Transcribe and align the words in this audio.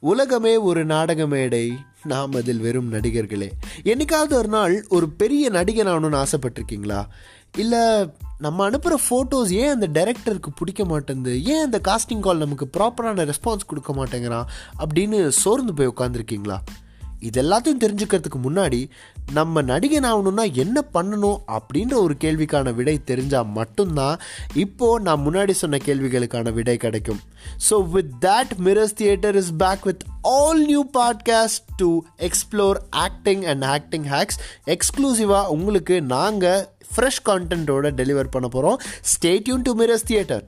உலகமே 0.00 0.56
ஒரு 0.56 0.84
நாடக 0.84 1.26
மேடை 1.26 1.72
நாம் 2.02 2.32
அதில் 2.32 2.58
வெறும் 2.58 2.92
நடிகர்களே. 2.92 3.50
என்னைக்காவது 3.82 4.32
ஒரு 4.32 4.48
நாள் 4.48 4.86
ஒரு 4.88 5.08
பெரிய 5.08 5.50
நடிகன் 5.50 5.88
ஆகணும்னு 5.88 6.24
ஆசைப்பட்டிருக்கீங்களா? 6.24 7.06
இல்லை 7.56 8.10
நம்ம 8.38 8.64
அனுப்புகிற 8.64 9.00
ஃபோட்டோஸ் 9.10 9.50
ஏன் 9.50 9.80
அந்த 9.80 9.88
டைரக்டருக்கு 9.88 10.46
பிடிக்க 10.56 10.84
மாட்டேங்குது? 10.84 11.44
ஏன் 11.44 11.64
அந்த 11.64 11.80
காஸ்டிங் 11.88 12.20
கால் 12.20 12.38
நமக்கு 12.38 12.68
ப்ராப்பரான 12.78 13.32
ரெஸ்பான்ஸ் 13.32 13.66
கொடுக்க 13.66 13.92
மாட்டேங்கிறான்? 13.92 14.44
அப்படின்னு 14.78 15.28
சோர்ந்து 15.28 15.74
போய் 15.74 15.92
உட்காந்துருக்கீங்களா 15.96 16.58
இது 17.26 17.42
எல்லாத்தையும் 17.42 17.82
தெரிஞ்சுக்கிறதுக்கு 17.84 18.38
முன்னாடி 18.44 18.80
நம்ம 19.32 19.62
நடிகன் 19.62 20.08
ஆகணும்னா 20.10 20.44
என்ன 20.54 20.84
பண்ணணும் 20.94 21.38
அப்படின்ற 21.52 21.94
ஒரு 21.94 22.14
கேள்விக்கான 22.24 22.74
விடை 22.74 23.00
தெரிஞ்சால் 23.06 23.50
மட்டும்தான் 23.50 24.20
இப்போது 24.54 25.02
நான் 25.02 25.24
முன்னாடி 25.26 25.50
சொன்ன 25.50 25.80
கேள்விகளுக்கான 25.84 26.52
விடை 26.52 26.76
கிடைக்கும். 26.76 27.20
So 27.70 27.88
with 27.90 28.12
that 28.20 28.54
mirrors 28.64 28.96
theatre 28.96 29.36
is 29.36 29.52
back 29.58 29.84
with 29.84 30.04
all 30.22 30.64
new 30.64 30.84
podcast 30.98 31.66
to 31.76 31.90
explore 32.18 32.80
acting 32.90 33.44
and 33.44 33.64
acting 33.64 34.06
hacks 34.06 34.40
எக்ஸ்க்ளூசிவாக 34.66 35.46
உங்களுக்கு 35.46 36.02
நாங்கள் 36.14 36.62
ஃப்ரெஷ் 36.92 37.24
கான்டென்ட்டோட 37.24 37.86
டெலிவர் 38.00 38.30
பண்ண 38.30 38.48
போகிறோம் 38.48 38.78
ஸ்டேட்யூன் 39.12 39.62
டு 39.62 39.72
மிரர்ஸ் 39.78 40.06
தியேட்டர் 40.06 40.44